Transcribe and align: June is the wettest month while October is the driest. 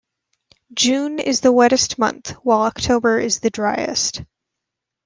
June 0.73 1.19
is 1.19 1.41
the 1.41 1.51
wettest 1.51 1.99
month 1.99 2.31
while 2.43 2.61
October 2.61 3.19
is 3.19 3.39
the 3.41 3.51
driest. 3.51 4.23